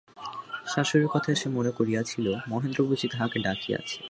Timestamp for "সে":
1.35-1.47